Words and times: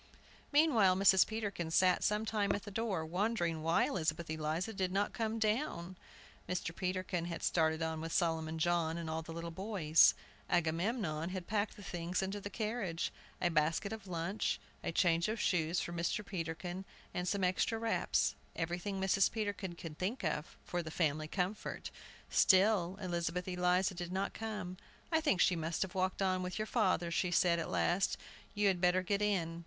Meanwhile, 0.51 0.95
Mrs. 0.95 1.27
Peterkin 1.27 1.69
sat 1.69 2.03
some 2.03 2.25
time 2.25 2.53
at 2.53 2.63
the 2.63 2.71
door, 2.71 3.05
wondering 3.05 3.61
why 3.61 3.83
Elizabeth 3.85 4.31
Eliza 4.31 4.73
did 4.73 4.91
not 4.91 5.13
come 5.13 5.37
down. 5.37 5.95
Mr. 6.49 6.75
Peterkin 6.75 7.25
had 7.25 7.43
started 7.43 7.83
on 7.83 8.01
with 8.01 8.11
Solomon 8.11 8.57
John 8.57 8.97
and 8.97 9.07
all 9.11 9.21
the 9.21 9.31
little 9.31 9.51
boys. 9.51 10.15
Agamemnon 10.49 11.29
had 11.29 11.45
packed 11.45 11.75
the 11.75 11.83
things 11.83 12.23
into 12.23 12.41
the 12.41 12.49
carriage, 12.49 13.13
a 13.39 13.49
basket 13.51 13.93
of 13.93 14.07
lunch, 14.07 14.59
a 14.83 14.91
change 14.91 15.27
of 15.27 15.39
shoes 15.39 15.79
for 15.79 15.93
Mr. 15.93 16.25
Peterkin, 16.25 16.83
some 17.23 17.43
extra 17.43 17.77
wraps, 17.77 18.33
everything 18.55 18.99
Mrs. 18.99 19.31
Peterkin 19.31 19.75
could 19.75 19.99
think 19.99 20.23
of, 20.23 20.57
for 20.65 20.81
the 20.81 20.89
family 20.89 21.27
comfort. 21.27 21.91
Still 22.27 22.97
Elizabeth 22.99 23.47
Eliza 23.47 23.93
did 23.93 24.11
not 24.11 24.33
come. 24.33 24.77
"I 25.11 25.21
think 25.21 25.39
she 25.39 25.55
must 25.55 25.83
have 25.83 25.93
walked 25.93 26.23
on 26.23 26.41
with 26.41 26.57
your 26.57 26.65
father," 26.65 27.11
she 27.11 27.29
said, 27.29 27.59
at 27.59 27.69
last; 27.69 28.17
"you 28.55 28.65
had 28.67 28.81
better 28.81 29.03
get 29.03 29.21
in." 29.21 29.59